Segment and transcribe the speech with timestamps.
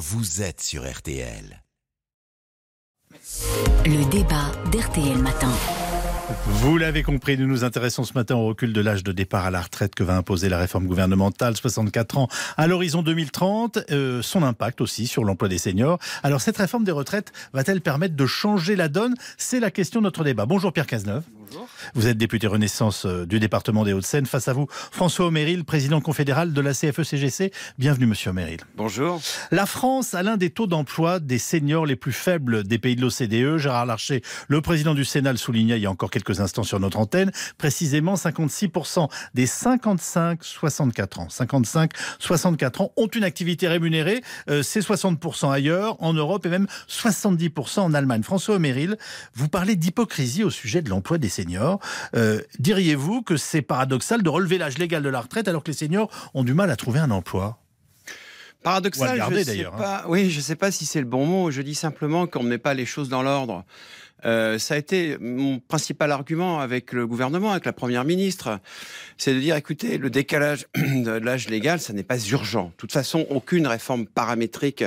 [0.00, 1.62] vous êtes sur RTL.
[3.84, 5.52] Le débat d'RTL Matin.
[6.46, 9.50] Vous l'avez compris, nous nous intéressons ce matin au recul de l'âge de départ à
[9.50, 14.42] la retraite que va imposer la réforme gouvernementale, 64 ans à l'horizon 2030, euh, son
[14.42, 15.98] impact aussi sur l'emploi des seniors.
[16.22, 19.14] Alors cette réforme des retraites va-t-elle permettre de changer la donne?
[19.36, 20.46] C'est la question de notre débat.
[20.46, 21.24] Bonjour Pierre Cazeneuve.
[21.50, 21.68] Bonjour.
[21.94, 24.26] Vous êtes député Renaissance euh, du département des Hauts-de-Seine.
[24.26, 27.52] Face à vous, François Oméril, président confédéral de la CFE-CGC.
[27.78, 28.60] Bienvenue Monsieur Oméril.
[28.76, 29.20] Bonjour.
[29.50, 33.00] La France a l'un des taux d'emploi des seniors les plus faibles des pays de
[33.00, 33.58] l'OCDE.
[33.58, 36.78] Gérard Larcher, le président du Sénat, le soulignait il y a encore quelques instants sur
[36.78, 37.32] notre antenne.
[37.58, 44.22] Précisément, 56% des 55-64 ans, 55-64 ans ont une activité rémunérée.
[44.48, 48.22] Euh, c'est 60% ailleurs, en Europe et même 70% en Allemagne.
[48.22, 48.96] François Méril,
[49.34, 51.39] vous parlez d'hypocrisie au sujet de l'emploi des seniors.
[52.14, 55.76] Euh, diriez-vous que c'est paradoxal de relever l'âge légal de la retraite alors que les
[55.76, 57.58] seniors ont du mal à trouver un emploi?
[58.62, 60.02] Paradoxal, je sais hein.
[60.06, 61.50] Oui, je ne sais pas si c'est le bon mot.
[61.50, 63.64] Je dis simplement qu'on ne met pas les choses dans l'ordre.
[64.26, 68.60] Euh, ça a été mon principal argument avec le gouvernement, avec la première ministre,
[69.16, 72.66] c'est de dire écoutez, le décalage de l'âge légal, ça n'est pas urgent.
[72.66, 74.84] De toute façon, aucune réforme paramétrique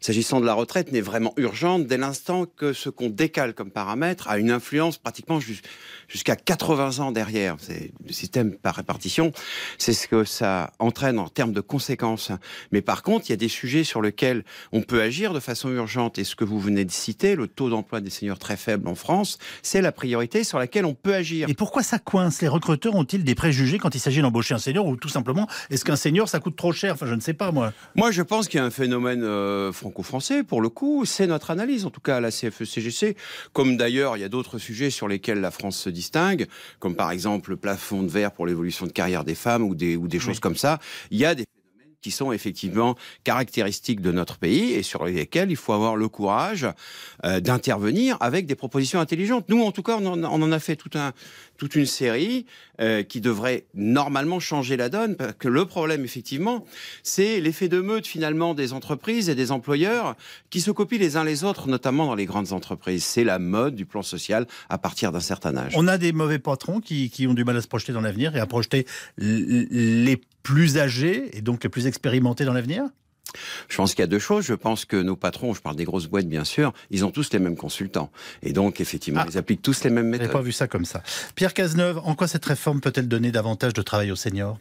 [0.00, 4.28] s'agissant de la retraite n'est vraiment urgente dès l'instant que ce qu'on décale comme paramètre
[4.28, 5.40] a une influence pratiquement
[6.08, 7.56] jusqu'à 80 ans derrière.
[7.58, 9.32] C'est le système par répartition,
[9.78, 12.32] c'est ce que ça entraîne en termes de conséquences.
[12.72, 15.70] Mais par contre, il y a des sujets sur lesquels on peut agir de façon
[15.70, 16.18] urgente.
[16.18, 18.94] Et ce que vous venez de citer, le taux d'emploi des seniors très faible en
[18.94, 21.48] France, c'est la priorité sur laquelle on peut agir.
[21.48, 22.42] Et pourquoi ça coince?
[22.42, 25.84] Les recruteurs ont-ils des préjugés quand il s'agit d'embaucher un senior ou tout simplement est-ce
[25.84, 26.94] qu'un senior ça coûte trop cher?
[26.94, 27.72] Enfin, je ne sais pas moi.
[27.94, 31.04] Moi, je pense qu'il y a un phénomène euh, franco-français pour le coup.
[31.04, 33.16] C'est notre analyse, en tout cas à la CFE-CGC,
[33.52, 36.46] comme d'ailleurs il y a d'autres sujets sur lesquels la France se distingue,
[36.78, 39.96] comme par exemple le plafond de verre pour l'évolution de carrière des femmes ou des,
[39.96, 40.78] ou des choses comme ça.
[41.10, 41.44] Il y a des
[42.00, 46.66] qui sont effectivement caractéristiques de notre pays et sur lesquels il faut avoir le courage
[47.24, 49.46] euh, d'intervenir avec des propositions intelligentes.
[49.48, 52.46] Nous, en tout cas, on en, a fait toute une série
[52.80, 56.64] euh, qui devrait normalement changer la donne, parce que le problème, effectivement,
[57.02, 60.16] c'est l'effet de meute finalement des entreprises et des employeurs
[60.48, 63.04] qui se copient les uns les autres, notamment dans les grandes entreprises.
[63.04, 65.74] C'est la mode du plan social à partir d'un certain âge.
[65.76, 68.40] On a des mauvais patrons qui ont du mal à se projeter dans l'avenir et
[68.40, 68.86] à projeter
[69.18, 72.84] les plus âgés et donc les plus expérimentés dans l'avenir?
[73.68, 74.44] Je pense qu'il y a deux choses.
[74.44, 77.32] Je pense que nos patrons, je parle des grosses boîtes bien sûr, ils ont tous
[77.32, 78.10] les mêmes consultants.
[78.42, 79.28] Et donc, effectivement, ah.
[79.30, 80.28] ils appliquent tous les mêmes méthodes.
[80.28, 81.02] Je pas vu ça comme ça.
[81.34, 84.58] Pierre Cazeneuve, en quoi cette réforme peut-elle donner davantage de travail aux seniors?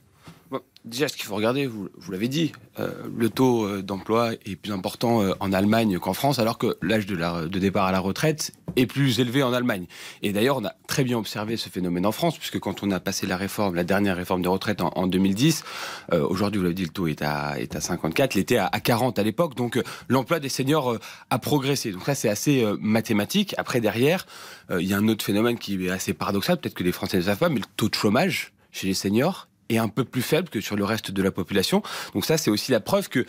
[0.86, 4.72] Déjà, ce qu'il faut regarder, vous, l'avez dit, euh, le taux euh, d'emploi est plus
[4.72, 8.52] important euh, en Allemagne qu'en France, alors que l'âge de, de, départ à la retraite
[8.76, 9.86] est plus élevé en Allemagne.
[10.22, 13.00] Et d'ailleurs, on a très bien observé ce phénomène en France, puisque quand on a
[13.00, 15.64] passé la réforme, la dernière réforme de retraite en, 2010,
[16.12, 19.18] aujourd'hui, vous l'avez dit, le taux est à, est à 54, il était à, 40
[19.18, 20.98] à l'époque, donc l'emploi des seniors
[21.30, 21.92] a progressé.
[21.92, 23.56] Donc ça, c'est assez mathématique.
[23.58, 24.28] Après, derrière,
[24.70, 27.24] il y a un autre phénomène qui est assez paradoxal, peut-être que les Français ne
[27.24, 30.50] savent pas, mais le taux de chômage chez les seniors est un peu plus faible
[30.50, 31.82] que sur le reste de la population.
[32.14, 33.26] Donc ça, c'est aussi la preuve que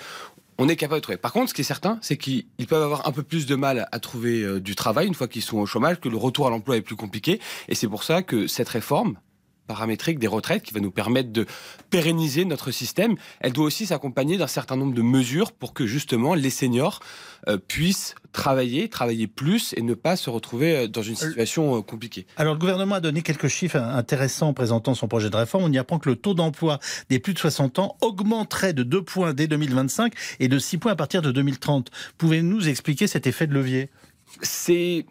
[0.58, 1.16] on est capable de trouver.
[1.16, 3.88] Par contre, ce qui est certain, c'est qu'ils peuvent avoir un peu plus de mal
[3.92, 6.50] à trouver euh, du travail une fois qu'ils sont au chômage, que le retour à
[6.50, 7.40] l'emploi est plus compliqué.
[7.68, 9.16] Et c'est pour ça que cette réforme,
[9.70, 11.46] paramétrique des retraites qui va nous permettre de
[11.90, 16.34] pérenniser notre système, elle doit aussi s'accompagner d'un certain nombre de mesures pour que justement
[16.34, 16.98] les seniors
[17.46, 21.82] euh, puissent travailler, travailler plus et ne pas se retrouver euh, dans une situation euh,
[21.82, 22.26] compliquée.
[22.36, 25.62] Alors le gouvernement a donné quelques chiffres intéressants en présentant son projet de réforme.
[25.62, 29.02] On y apprend que le taux d'emploi des plus de 60 ans augmenterait de 2
[29.02, 31.92] points dès 2025 et de 6 points à partir de 2030.
[32.18, 33.88] Pouvez-vous nous expliquer cet effet de levier?
[34.42, 35.06] C'est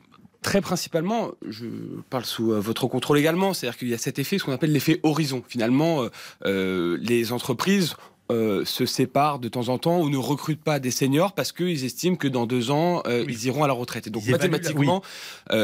[0.49, 1.67] Très principalement, je
[2.09, 4.71] parle sous euh, votre contrôle également, c'est-à-dire qu'il y a cet effet, ce qu'on appelle
[4.71, 5.43] l'effet horizon.
[5.47, 6.09] Finalement, euh,
[6.45, 7.95] euh, les entreprises
[8.31, 12.15] se séparent de temps en temps ou ne recrutent pas des seniors parce qu'ils estiment
[12.15, 14.05] que dans deux ans, ils iront à la retraite.
[14.05, 15.01] Et donc mathématiquement,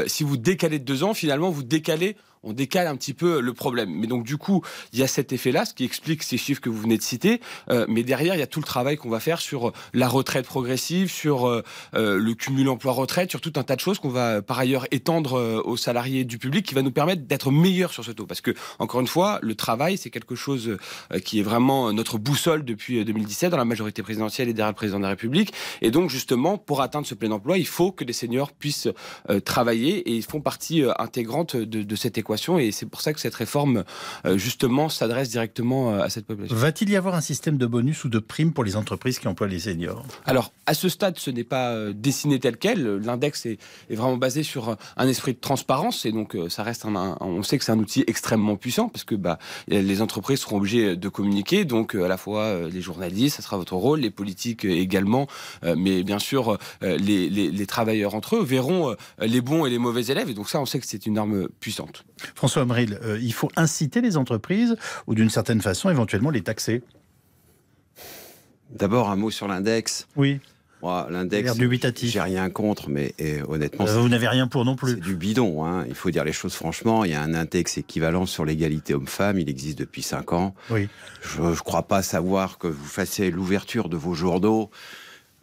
[0.07, 3.53] si vous décalez de deux ans, finalement, vous décalez on décale un petit peu le
[3.53, 3.89] problème.
[3.89, 4.61] Mais donc du coup,
[4.93, 7.41] il y a cet effet-là, ce qui explique ces chiffres que vous venez de citer.
[7.69, 10.45] Euh, mais derrière, il y a tout le travail qu'on va faire sur la retraite
[10.45, 11.63] progressive, sur euh,
[11.95, 15.63] euh, le cumul emploi-retraite, sur tout un tas de choses qu'on va par ailleurs étendre
[15.65, 18.27] aux salariés du public, qui va nous permettre d'être meilleurs sur ce taux.
[18.27, 20.77] Parce que encore une fois, le travail, c'est quelque chose
[21.23, 24.97] qui est vraiment notre boussole depuis 2017 dans la majorité présidentielle et derrière le président
[24.99, 25.53] de la République.
[25.81, 28.89] Et donc justement, pour atteindre ce plein emploi, il faut que les seniors puissent
[29.45, 33.35] travailler et ils font partie intégrante de cette équation et c'est pour ça que cette
[33.35, 33.83] réforme,
[34.25, 36.55] euh, justement, s'adresse directement euh, à cette population.
[36.55, 39.47] Va-t-il y avoir un système de bonus ou de primes pour les entreprises qui emploient
[39.47, 40.05] les seniors?
[40.25, 42.97] Alors, à ce stade, ce n'est pas euh, dessiné tel quel.
[42.97, 43.57] L'index est,
[43.89, 47.63] vraiment basé sur un esprit de transparence et donc ça reste un, on sait que
[47.63, 51.95] c'est un outil extrêmement puissant parce que bah, les entreprises seront obligées de communiquer, donc
[51.95, 55.27] à la fois les journalistes, ça sera votre rôle, les politiques également,
[55.63, 60.29] mais bien sûr les, les travailleurs entre eux verront les bons et les mauvais élèves
[60.29, 62.03] et donc ça, on sait que c'est une arme puissante.
[62.33, 64.75] François Amril, euh, il faut inciter les entreprises
[65.07, 66.83] ou d'une certaine façon éventuellement les taxer
[68.71, 70.07] D'abord un mot sur l'index.
[70.15, 70.39] Oui.
[71.09, 71.53] L'index,
[72.03, 73.13] j'ai rien contre, mais
[73.47, 74.91] honnêtement, euh, vous n'avez rien pour non plus.
[74.91, 75.65] C'est du bidon.
[75.65, 75.85] Hein.
[75.87, 77.03] Il faut dire les choses franchement.
[77.03, 79.39] Il y a un index équivalent sur l'égalité homme-femme.
[79.39, 80.53] Il existe depuis 5 ans.
[80.69, 80.87] Oui.
[81.21, 84.69] Je ne crois pas savoir que vous fassiez l'ouverture de vos journaux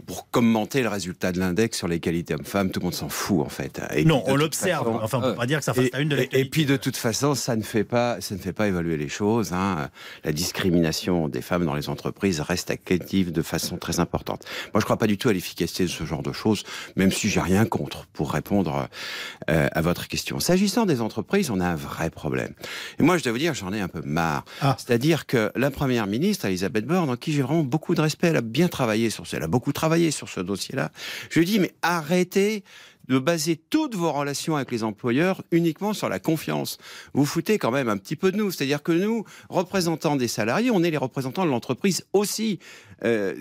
[0.07, 3.41] pour commenter le résultat de l'index sur les qualités hommes-femmes, tout le monde s'en fout
[3.41, 3.81] en fait.
[4.05, 4.89] non, on l'observe.
[5.03, 6.77] Enfin, on peut pas dire que ça fasse et, une de la Et puis de
[6.77, 9.53] toute façon, ça ne fait pas, ça ne fait pas évaluer les choses.
[9.53, 9.91] Hein.
[10.25, 14.45] La discrimination des femmes dans les entreprises reste active de façon très importante.
[14.75, 16.65] Moi, je crois pas du tout à l'efficacité de ce genre de choses,
[16.97, 18.89] même si j'ai rien contre pour répondre
[19.51, 20.41] euh, à votre question.
[20.41, 22.55] S'agissant des entreprises, on a un vrai problème.
[22.99, 24.45] Et moi, je dois vous dire, j'en ai un peu marre.
[24.61, 24.77] Ah.
[24.79, 28.37] C'est-à-dire que la première ministre, Elisabeth Borne, en qui j'ai vraiment beaucoup de respect, elle
[28.37, 30.91] a bien travaillé sur ça, elle a beaucoup travaillé sur ce dossier-là.
[31.31, 32.65] Je lui dis, mais arrêtez
[33.09, 36.79] de baser toutes vos relations avec les employeurs uniquement sur la confiance.
[37.15, 38.51] Vous foutez quand même un petit peu de nous.
[38.51, 42.59] C'est-à-dire que nous, représentants des salariés, on est les représentants de l'entreprise aussi.
[43.05, 43.35] Euh,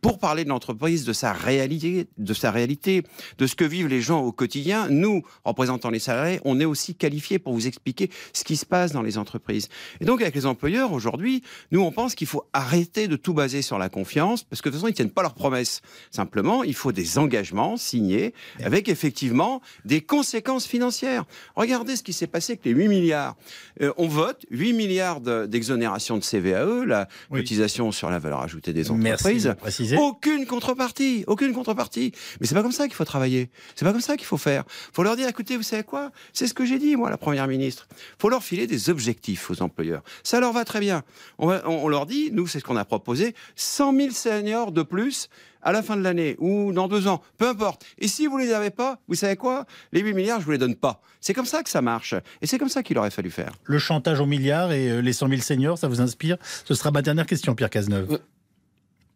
[0.00, 3.02] pour parler de l'entreprise, de sa réalité, de sa réalité,
[3.38, 6.94] de ce que vivent les gens au quotidien, nous, représentants les salariés, on est aussi
[6.94, 9.68] qualifiés pour vous expliquer ce qui se passe dans les entreprises.
[10.00, 13.62] Et donc, avec les employeurs, aujourd'hui, nous, on pense qu'il faut arrêter de tout baser
[13.62, 15.82] sur la confiance, parce que de toute façon, ils tiennent pas leurs promesses.
[16.10, 21.24] Simplement, il faut des engagements signés avec effectivement des conséquences financières.
[21.56, 23.36] Regardez ce qui s'est passé avec les 8 milliards.
[23.80, 28.90] Euh, on vote 8 milliards d'exonération de, CVAE, la cotisation sur la valeur ajoutée des
[28.90, 29.54] entreprises.
[29.96, 32.12] Aucune contrepartie, aucune contrepartie.
[32.40, 33.50] Mais c'est pas comme ça qu'il faut travailler.
[33.74, 34.64] C'est pas comme ça qu'il faut faire.
[34.92, 36.10] Faut leur dire, écoutez, vous savez quoi?
[36.32, 37.88] C'est ce que j'ai dit, moi, la première ministre.
[38.18, 40.02] Faut leur filer des objectifs aux employeurs.
[40.22, 41.02] Ça leur va très bien.
[41.38, 45.28] On, on leur dit, nous, c'est ce qu'on a proposé, 100 000 seniors de plus
[45.64, 47.84] à la fin de l'année ou dans deux ans, peu importe.
[47.98, 49.64] Et si vous les avez pas, vous savez quoi?
[49.92, 51.00] Les 8 milliards, je vous les donne pas.
[51.20, 52.14] C'est comme ça que ça marche.
[52.42, 53.52] Et c'est comme ça qu'il aurait fallu faire.
[53.64, 56.36] Le chantage aux milliards et euh, les 100 000 seniors, ça vous inspire?
[56.64, 58.20] Ce sera ma dernière question, Pierre Cazeneuve.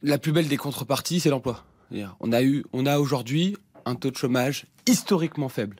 [0.03, 1.65] La plus belle des contreparties, c'est l'emploi.
[2.21, 5.77] On a eu, on a aujourd'hui un taux de chômage historiquement faible.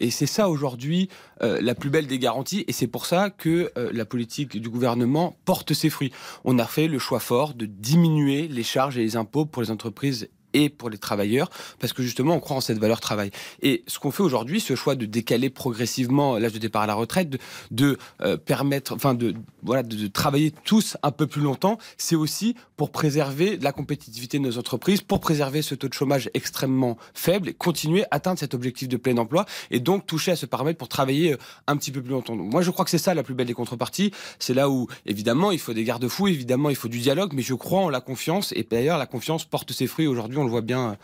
[0.00, 1.08] Et c'est ça aujourd'hui
[1.42, 2.64] euh, la plus belle des garanties.
[2.66, 6.12] Et c'est pour ça que euh, la politique du gouvernement porte ses fruits.
[6.44, 9.70] On a fait le choix fort de diminuer les charges et les impôts pour les
[9.70, 13.30] entreprises et pour les travailleurs, parce que justement, on croit en cette valeur travail.
[13.62, 16.94] Et ce qu'on fait aujourd'hui, ce choix de décaler progressivement l'âge de départ à la
[16.94, 17.38] retraite, de,
[17.70, 22.54] de euh, permettre, enfin, de, voilà, de, travailler tous un peu plus longtemps, c'est aussi
[22.76, 27.50] pour préserver la compétitivité de nos entreprises, pour préserver ce taux de chômage extrêmement faible,
[27.50, 30.78] et continuer à atteindre cet objectif de plein emploi, et donc toucher à ce paramètre
[30.78, 32.36] pour travailler euh, un petit peu plus longtemps.
[32.36, 34.12] Donc, moi, je crois que c'est ça la plus belle des contreparties.
[34.38, 37.54] C'est là où, évidemment, il faut des garde-fous, évidemment, il faut du dialogue, mais je
[37.54, 40.60] crois en la confiance, et d'ailleurs, la confiance porte ses fruits aujourd'hui on le voit
[40.60, 40.96] bien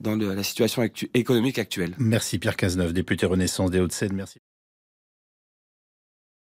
[0.00, 0.82] dans la situation
[1.14, 1.94] économique actuelle.
[1.98, 4.12] Merci Pierre Cazeneuve, député Renaissance des Hauts-de-Seine.
[4.14, 4.38] Merci.